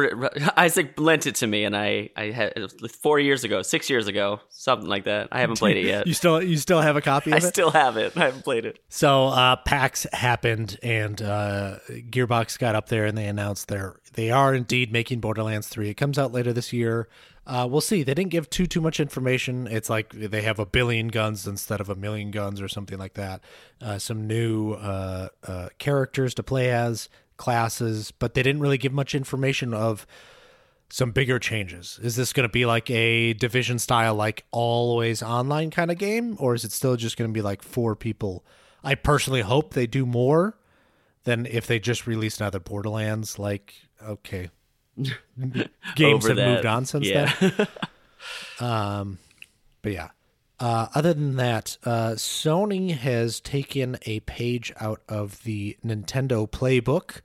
[0.56, 4.06] Isaac lent it to me and I I had it 4 years ago, 6 years
[4.08, 5.28] ago, something like that.
[5.30, 6.06] I haven't played it yet.
[6.08, 7.42] You still you still have a copy I it?
[7.42, 8.16] still have it.
[8.16, 8.78] I haven't played it.
[8.88, 14.30] So uh, PAX happened, and uh, Gearbox got up there, and they announced they're they
[14.30, 15.90] are indeed making Borderlands three.
[15.90, 17.06] It comes out later this year.
[17.48, 18.02] Uh, we'll see.
[18.02, 19.66] They didn't give too too much information.
[19.66, 23.14] It's like they have a billion guns instead of a million guns, or something like
[23.14, 23.40] that.
[23.80, 27.08] Uh, some new uh, uh, characters to play as,
[27.38, 30.06] classes, but they didn't really give much information of
[30.90, 31.98] some bigger changes.
[32.02, 36.36] Is this going to be like a division style, like always online kind of game,
[36.38, 38.44] or is it still just going to be like four people?
[38.84, 40.58] I personally hope they do more
[41.24, 43.38] than if they just released another Borderlands.
[43.38, 44.50] Like, okay,
[45.94, 46.54] games have that.
[46.54, 47.32] moved on since Yeah.
[47.40, 47.66] then.
[48.60, 49.18] Um,
[49.82, 50.08] but yeah.
[50.60, 57.20] Uh, other than that, uh, Sony has taken a page out of the Nintendo playbook.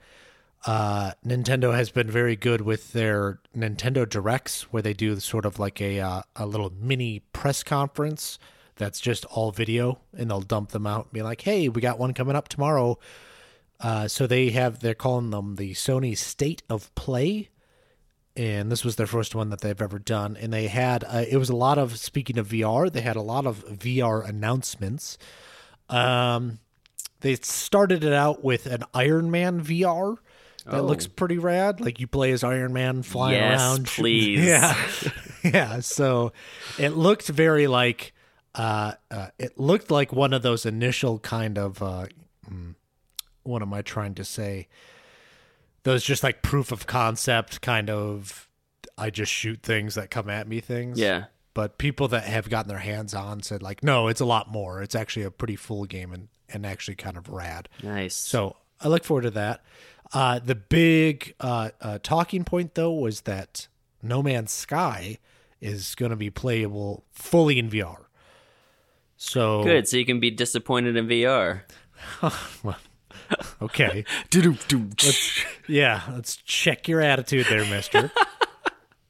[0.67, 5.57] Uh, Nintendo has been very good with their Nintendo Directs, where they do sort of
[5.57, 8.37] like a uh, a little mini press conference
[8.75, 11.97] that's just all video, and they'll dump them out and be like, "Hey, we got
[11.97, 12.99] one coming up tomorrow."
[13.79, 17.49] Uh, so they have they're calling them the Sony State of Play,
[18.35, 20.35] and this was their first one that they've ever done.
[20.37, 23.21] And they had uh, it was a lot of speaking of VR, they had a
[23.21, 25.17] lot of VR announcements.
[25.89, 26.59] Um,
[27.21, 30.17] they started it out with an Iron Man VR
[30.65, 30.83] that Oh.
[30.83, 31.79] looks pretty rad.
[31.81, 33.85] Like you play as Iron Man flying Yes, around.
[33.87, 34.39] please.
[34.45, 34.75] Yeah,
[35.43, 35.79] yeah.
[35.81, 36.31] So
[36.79, 38.13] it looked very like
[38.55, 42.05] uh, uh, it looked like one of those initial kind of uh,
[42.49, 42.75] mm,
[43.43, 44.67] what am I trying to say?
[45.83, 48.49] Those just like proof of concept kind of
[48.97, 50.99] I just shoot things that come at me things.
[50.99, 51.25] Yeah.
[51.53, 54.81] But people that have gotten their hands on said like, no, it's a lot more.
[54.81, 57.69] It's actually a pretty full game and, and actually kind of rad.
[57.83, 58.15] Nice.
[58.15, 59.63] So I look forward to that.
[60.13, 63.67] Uh, the big uh, uh, talking point, though, was that
[64.01, 65.19] No Man's Sky
[65.61, 68.05] is going to be playable fully in VR.
[69.15, 71.61] So Good, so you can be disappointed in VR.
[73.61, 74.05] okay,
[75.67, 78.11] yeah, let's check your attitude there, Mister.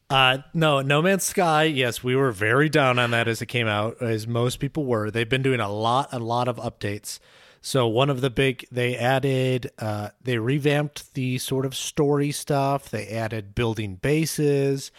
[0.10, 1.64] Uh, no, No Man's Sky.
[1.64, 5.10] Yes, we were very down on that as it came out, as most people were.
[5.10, 7.18] They've been doing a lot, a lot of updates.
[7.62, 12.90] So one of the big, they added, uh, they revamped the sort of story stuff.
[12.90, 14.92] They added building bases.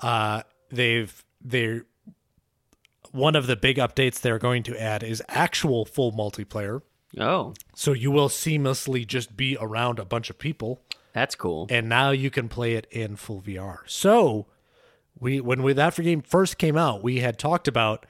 [0.00, 1.86] Uh, they've they're
[3.12, 6.82] one of the big updates they're going to add is actual full multiplayer.
[7.18, 10.80] Oh, So you will seamlessly just be around a bunch of people,
[11.12, 11.66] that's cool.
[11.70, 13.78] and now you can play it in full VR.
[13.86, 14.46] So
[15.18, 18.04] we when we that game first came out, we had talked about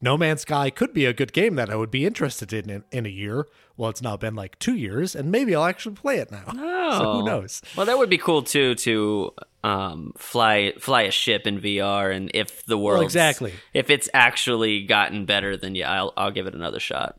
[0.00, 2.84] No Man's Sky could be a good game that I would be interested in in,
[2.92, 3.48] in a year.
[3.76, 6.44] Well, it's now been like two years, and maybe I'll actually play it now.
[6.48, 6.70] Oh.
[6.98, 7.60] So who knows?
[7.76, 9.32] Well, that would be cool too to
[9.64, 13.52] um, fly fly a ship in VR, and if the world exactly.
[13.72, 17.18] if it's actually gotten better, then yeah, I'll I'll give it another shot.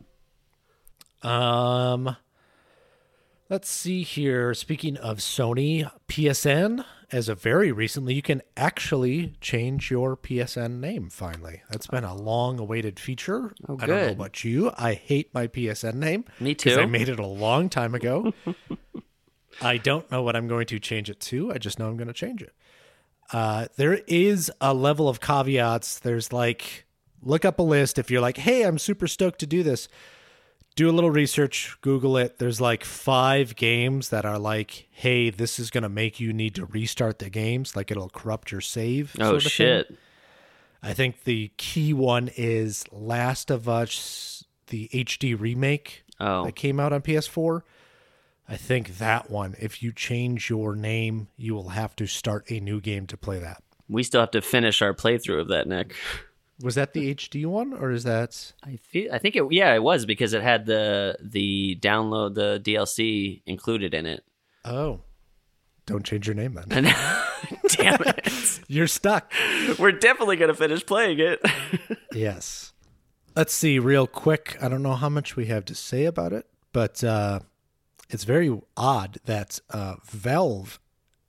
[1.26, 2.16] Um,
[3.50, 4.54] let's see here.
[4.54, 11.10] Speaking of Sony, PSN, as of very recently, you can actually change your PSN name
[11.10, 11.64] finally.
[11.70, 13.54] That's been a long awaited feature.
[13.68, 14.72] Oh, I don't know about you.
[14.78, 16.26] I hate my PSN name.
[16.40, 16.76] Me too.
[16.76, 18.34] I made it a long time ago.
[19.62, 21.52] I don't know what I'm going to change it to.
[21.52, 22.54] I just know I'm going to change it.
[23.34, 26.00] Uh, there is a level of caveats.
[26.00, 26.86] There's like,
[27.24, 27.98] look up a list.
[27.98, 29.88] If you're like, hey, I'm super stoked to do this,
[30.76, 32.38] do a little research, Google it.
[32.38, 36.56] There's like five games that are like, hey, this is going to make you need
[36.56, 37.76] to restart the games.
[37.76, 39.16] Like it'll corrupt your save.
[39.20, 39.50] Oh of thing.
[39.50, 39.98] shit!
[40.84, 46.80] I think the key one is Last of Us, the HD remake Oh, that came
[46.80, 47.62] out on PS4.
[48.48, 52.60] I think that one, if you change your name, you will have to start a
[52.60, 53.64] new game to play that.
[53.90, 55.96] we still have to finish our playthrough of that, Nick.
[56.62, 58.54] Was that the HD one, or is that?
[58.64, 62.62] I feel I think it yeah it was because it had the the download the
[62.64, 64.24] DLC included in it.
[64.64, 65.02] Oh,
[65.86, 66.84] don't change your name then.
[67.70, 69.32] Damn it, You're stuck.
[69.78, 71.42] we're definitely gonna finish playing it.
[72.14, 72.72] Yes.
[73.36, 74.58] Let's see, real quick.
[74.62, 77.42] I don't know how much we have to say about it, but uh,
[78.10, 80.80] it's very odd that uh, Valve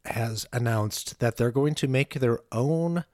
[0.05, 3.05] has announced that they're going to make their own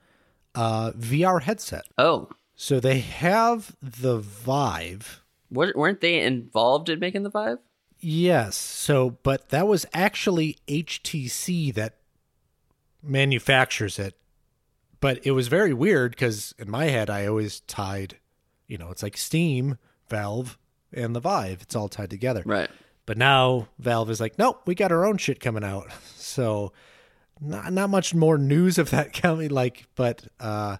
[0.55, 1.85] uh, VR headset.
[1.97, 5.21] oh, So they have the Vive.
[5.49, 7.57] Wa- weren't they involved in making the Vive?
[7.99, 8.55] Yes.
[8.57, 11.95] So, but that was actually HTC that
[13.01, 14.15] manufactures it.
[14.99, 18.17] But it was very weird because in my head, I always tied,
[18.67, 19.77] you know, it's like Steam,
[20.09, 20.57] Valve,
[20.93, 21.61] and the Vive.
[21.61, 22.41] It's all tied together.
[22.45, 22.69] Right.
[23.05, 25.87] But now Valve is like, nope, we got our own shit coming out.
[26.15, 26.71] So,
[27.39, 29.49] not not much more news of that coming.
[29.49, 30.77] Like, but uh,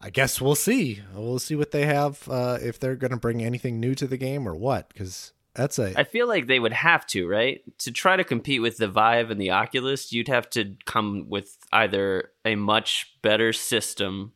[0.00, 1.02] I guess we'll see.
[1.14, 4.48] We'll see what they have uh, if they're to bring anything new to the game
[4.48, 4.88] or what.
[4.88, 7.62] Because that's a I feel like they would have to, right?
[7.78, 11.56] To try to compete with the Vive and the Oculus, you'd have to come with
[11.72, 14.32] either a much better system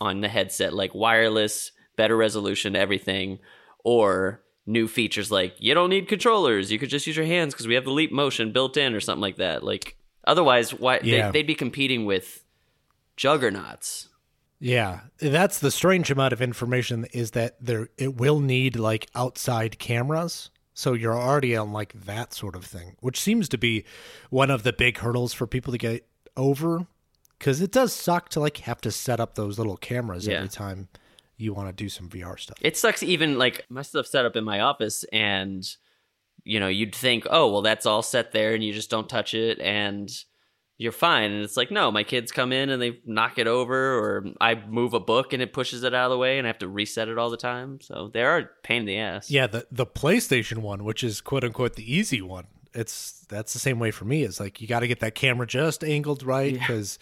[0.00, 3.38] on the headset, like wireless, better resolution, everything,
[3.84, 7.66] or new features like you don't need controllers, you could just use your hands because
[7.66, 9.62] we have the leap motion built in or something like that.
[9.62, 9.96] Like
[10.30, 11.26] otherwise, why Yeah.
[11.26, 12.44] they, they'd be competing with
[13.16, 14.08] juggernauts.
[14.58, 19.78] Yeah, that's the strange amount of information is that there it will need like outside
[19.78, 20.50] cameras.
[20.74, 23.84] So you're already on like that sort of thing, which seems to be
[24.30, 26.86] one of the big hurdles for people to get over
[27.38, 30.36] cuz it does suck to like have to set up those little cameras Yeah.
[30.36, 30.88] every time
[31.38, 32.58] you want to do some VR stuff.
[32.60, 35.66] It sucks even like my stuff set up in my office and
[36.44, 39.34] you know, you'd think, "Oh, well that's all set there and you just don't touch
[39.34, 40.10] it and
[40.78, 43.98] you're fine." And it's like, "No, my kids come in and they knock it over
[43.98, 46.48] or I move a book and it pushes it out of the way and I
[46.48, 49.30] have to reset it all the time." So they are a pain in the ass.
[49.30, 53.58] Yeah, the the PlayStation one, which is quote unquote the easy one, it's that's the
[53.58, 54.22] same way for me.
[54.22, 56.98] It's like you got to get that camera just angled right because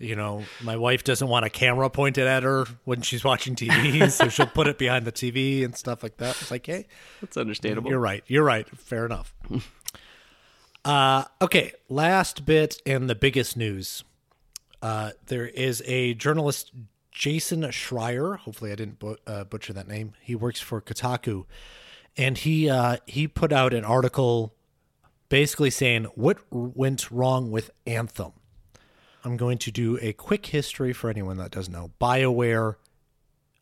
[0.00, 4.10] you know my wife doesn't want a camera pointed at her when she's watching TV,
[4.10, 6.30] so she'll put it behind the TV and stuff like that.
[6.40, 6.86] It's like, hey,
[7.20, 7.90] That's understandable.
[7.90, 9.34] you're right, you're right, fair enough.
[10.84, 14.02] uh, okay, last bit and the biggest news.
[14.82, 16.72] Uh, there is a journalist,
[17.12, 18.38] Jason Schreier.
[18.38, 20.14] Hopefully, I didn't bu- uh, butcher that name.
[20.22, 21.44] He works for Kotaku,
[22.16, 24.54] and he uh, he put out an article
[25.28, 28.32] basically saying what went wrong with Anthem.
[29.24, 31.90] I'm going to do a quick history for anyone that doesn't know.
[32.00, 32.76] BioWare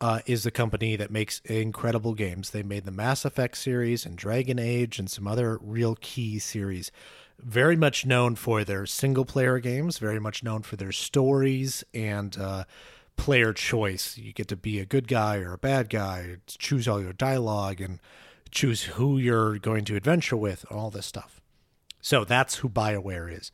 [0.00, 2.50] uh, is the company that makes incredible games.
[2.50, 6.92] They made the Mass Effect series and Dragon Age and some other real key series.
[7.40, 12.36] Very much known for their single player games, very much known for their stories and
[12.38, 12.64] uh,
[13.16, 14.16] player choice.
[14.16, 17.80] You get to be a good guy or a bad guy, choose all your dialogue,
[17.80, 17.98] and
[18.50, 21.40] choose who you're going to adventure with, all this stuff.
[22.00, 23.50] So that's who BioWare is.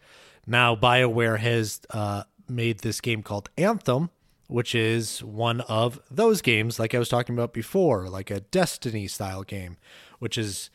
[0.46, 4.10] Now, BioWare has uh, made this game called Anthem,
[4.46, 9.06] which is one of those games, like I was talking about before, like a Destiny
[9.06, 9.76] style game,
[10.18, 10.70] which is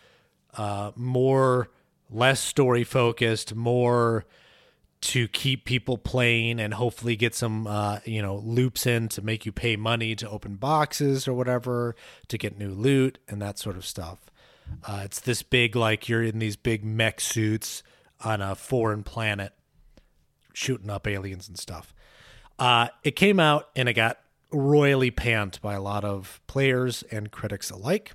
[0.57, 1.69] uh, more,
[2.09, 4.25] less story focused, more
[5.01, 9.45] to keep people playing and hopefully get some uh, you know loops in to make
[9.45, 11.95] you pay money to open boxes or whatever
[12.27, 14.29] to get new loot and that sort of stuff.
[14.83, 17.81] Uh, it's this big like you're in these big mech suits
[18.23, 19.53] on a foreign planet
[20.59, 21.93] shooting up aliens and stuff.
[22.59, 24.19] Uh, it came out and it got
[24.51, 28.13] royally panned by a lot of players and critics alike.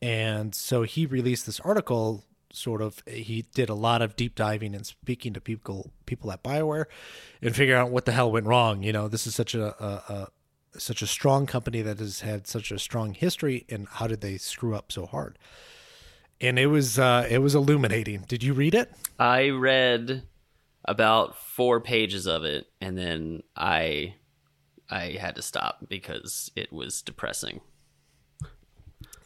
[0.00, 4.74] And so he released this article sort of he did a lot of deep diving
[4.74, 6.84] and speaking to people people at BioWare
[7.40, 8.82] and figuring out what the hell went wrong.
[8.82, 10.28] You know, this is such a, a,
[10.74, 14.20] a such a strong company that has had such a strong history and how did
[14.20, 15.38] they screw up so hard?
[16.40, 18.24] And it was uh, it was illuminating.
[18.26, 18.92] Did you read it?
[19.18, 20.24] I read
[20.84, 24.14] about four pages of it and then I
[24.90, 27.62] I had to stop because it was depressing.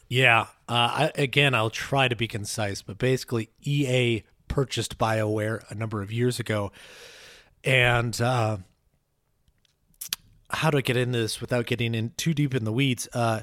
[0.07, 0.47] Yeah.
[0.69, 6.01] Uh, I, again, I'll try to be concise, but basically, EA purchased BioWare a number
[6.01, 6.71] of years ago.
[7.65, 8.57] And uh,
[10.49, 13.09] how do I get into this without getting in too deep in the weeds?
[13.13, 13.41] Uh,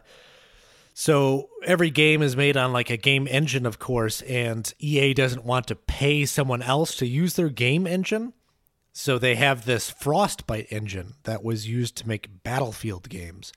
[0.95, 5.45] so every game is made on like a game engine, of course, and EA doesn't
[5.45, 8.33] want to pay someone else to use their game engine.
[8.93, 13.53] So they have this Frostbite engine that was used to make Battlefield games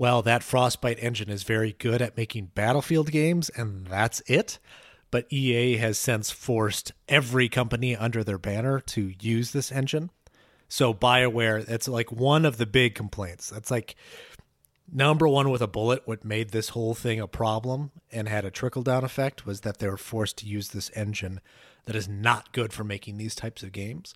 [0.00, 4.58] well, that Frostbite engine is very good at making Battlefield games, and that's it.
[5.10, 10.10] But EA has since forced every company under their banner to use this engine.
[10.70, 13.50] So BioWare, that's like one of the big complaints.
[13.50, 13.94] That's like
[14.92, 16.02] number one with a bullet.
[16.04, 19.78] What made this whole thing a problem and had a trickle down effect was that
[19.78, 21.40] they were forced to use this engine
[21.84, 24.14] that is not good for making these types of games.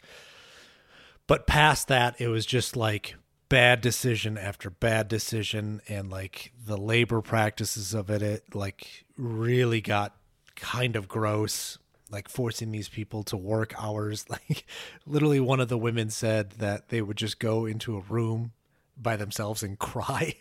[1.27, 3.16] But past that, it was just like
[3.49, 9.81] bad decision after bad decision and like the labor practices of it it like really
[9.81, 10.16] got
[10.57, 11.79] kind of gross
[12.11, 14.66] like forcing these people to work hours like
[15.07, 18.53] literally one of the women said that they would just go into a room
[18.97, 20.34] by themselves and cry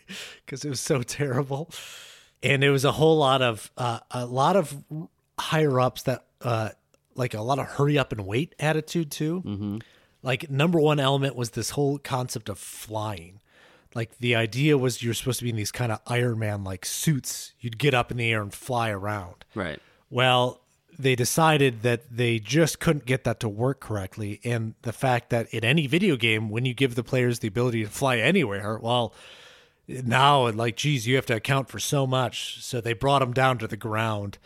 [0.44, 1.70] because it was so terrible.
[2.42, 4.74] And it was a whole lot of uh, a lot of
[5.38, 6.70] higher ups that uh,
[7.14, 9.42] like a lot of hurry up and wait attitude too.
[9.44, 9.78] Mm-hmm.
[10.22, 13.40] Like number one element was this whole concept of flying.
[13.94, 16.84] Like the idea was you're supposed to be in these kind of iron man like
[16.84, 17.52] suits.
[17.60, 19.44] You'd get up in the air and fly around.
[19.54, 19.80] Right.
[20.10, 20.60] Well
[20.98, 25.52] they decided that they just couldn't get that to work correctly and the fact that
[25.52, 29.14] in any video game when you give the players the ability to fly anywhere well
[29.88, 33.58] now like geez you have to account for so much so they brought them down
[33.58, 34.38] to the ground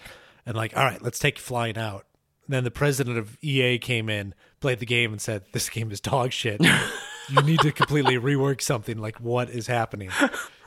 [0.47, 2.07] and like all right let's take flying out
[2.49, 6.01] then the president of ea came in played the game and said, "This game is
[6.01, 6.61] dog shit.
[7.29, 8.99] you need to completely rework something.
[8.99, 10.11] Like, what is happening?"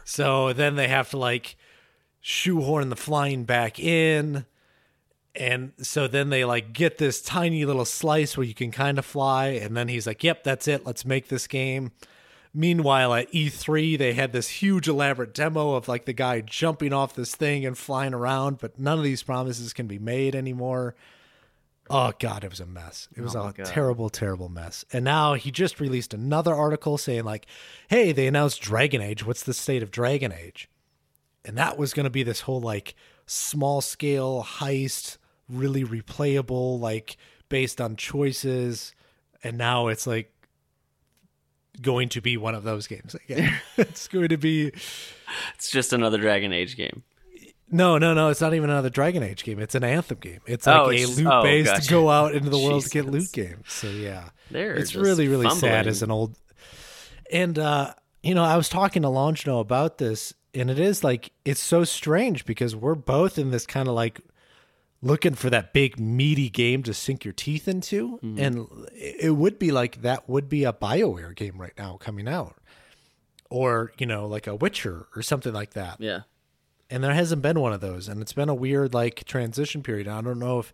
[0.04, 1.56] So then they have to like
[2.20, 4.46] shoehorn the flying back in.
[5.36, 9.06] And so then they like get this tiny little slice where you can kind of
[9.06, 9.48] fly.
[9.48, 10.86] And then he's like, yep, that's it.
[10.86, 11.92] Let's make this game.
[12.54, 17.16] Meanwhile, at E3, they had this huge elaborate demo of like the guy jumping off
[17.16, 20.94] this thing and flying around, but none of these promises can be made anymore.
[21.90, 23.08] Oh god, it was a mess.
[23.16, 23.66] It was Oh, a God.
[23.66, 24.84] terrible, terrible mess.
[24.92, 27.46] And now he just released another article saying like,
[27.90, 29.26] "Hey, they announced Dragon Age.
[29.26, 30.70] What's the state of Dragon Age?"
[31.46, 35.18] And that was going to be this whole like small scale heist,
[35.52, 37.18] really replayable, like
[37.50, 38.94] based on choices.
[39.44, 40.32] And now it's like
[41.82, 43.60] going to be one of those games again.
[43.78, 44.72] it's going to be
[45.56, 47.04] It's just another Dragon Age game.
[47.70, 48.30] no, no, no.
[48.30, 49.60] It's not even another Dragon Age game.
[49.60, 50.42] It's an Anthem game.
[50.46, 51.90] It's like Oh, a it's- loot oh, based gotcha.
[51.90, 53.64] go out into the world to get loot game.
[53.68, 56.38] So yeah, They're it's really really sad as an old.
[57.32, 61.32] And uh, you know, I was talking to Longino about this, and it is like
[61.46, 64.20] it's so strange because we're both in this kind of like
[65.02, 68.40] looking for that big meaty game to sink your teeth into, Mm-hmm.
[68.40, 72.56] and it would be like that would be a Bioware game right now coming out,
[73.50, 75.98] or you know, like a Witcher or something like that.
[76.00, 76.22] Yeah.
[76.90, 78.08] and there hasn't been one of those.
[78.08, 80.08] And it's been a weird like transition period.
[80.08, 80.74] I don't know if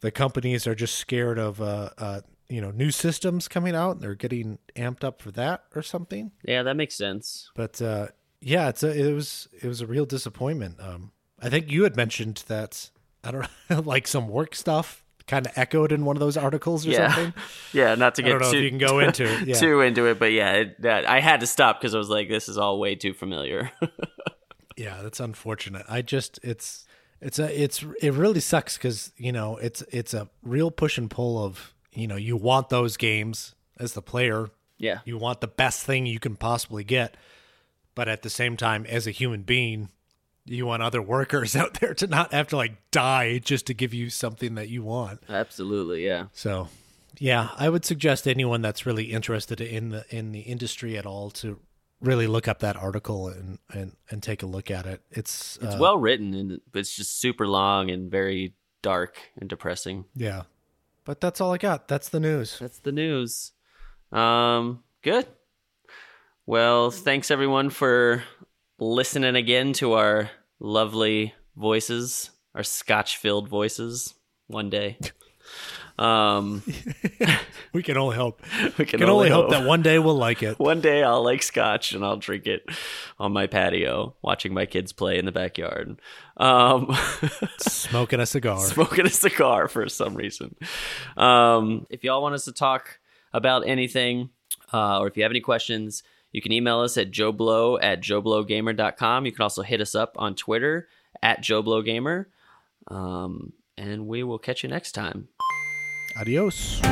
[0.00, 4.00] the companies are just scared of uh, uh you know new systems coming out and
[4.00, 6.32] they're getting amped up for that or something.
[6.44, 7.50] Yeah, that makes sense.
[7.54, 8.08] but uh
[8.40, 10.76] yeah it's a, it was it was a real disappointment.
[10.80, 12.90] Um i think you had mentioned that
[13.26, 16.86] i don't know like some work stuff kind of echoed in one of those articles
[16.86, 17.12] or Yeah.
[17.12, 17.34] something
[17.72, 19.54] Yeah, not to i get don't know too, if you can go into it yeah
[19.56, 22.28] too into it, but yeah, it, that, I had to stop because I was like,
[22.28, 23.72] this is all way too familiar.
[24.76, 25.84] Yeah, that's unfortunate.
[25.88, 26.86] I just it's
[27.20, 31.10] it's a it's it really sucks because you know it's it's a real push and
[31.10, 34.98] pull of you know you want those games as the player yeah.
[35.06, 37.16] you want the best thing you can possibly get
[37.94, 39.88] but at the same time as a human being
[40.46, 43.92] you want other workers out there to not have to like die just to give
[43.92, 46.26] you something that you want Absolutely, yeah.
[46.32, 46.68] so
[47.18, 51.30] Yeah, I would suggest anyone that's really interested in the in the industry at all
[51.30, 51.58] to
[52.00, 55.00] really look up that article and and, and take a look at it.
[55.10, 59.48] It's It's uh, well written, and but it's just super long and very dark and
[59.48, 60.04] depressing.
[60.14, 60.42] yeah.
[61.04, 61.86] But that's all I got.
[61.86, 62.58] That's the news.
[62.58, 63.52] That's the news.
[64.10, 65.26] Um, good.
[66.46, 68.24] Well, thanks everyone for
[68.78, 74.14] listening again to our lovely voices, our scotch-filled voices.
[74.48, 74.96] One day,
[75.98, 76.62] um,
[77.72, 78.40] We can only hope.
[78.78, 80.58] we can, can only hope that one day we'll like it.
[80.58, 82.64] one day I'll like scotch and I'll drink it
[83.18, 86.00] on my patio, watching my kids play in the backyard,
[86.36, 86.96] um,
[87.58, 88.58] Smoking a cigar.
[88.60, 90.54] smoking a cigar for some reason.
[91.16, 92.98] Um, if y'all want us to talk
[93.32, 94.30] about anything,
[94.72, 96.02] uh, or if you have any questions,
[96.36, 99.24] you can email us at joeblow at joeblowgamer.com.
[99.24, 100.86] You can also hit us up on Twitter
[101.22, 102.26] at joeblowgamer.
[102.88, 105.28] Um, and we will catch you next time.
[106.20, 106.82] Adios.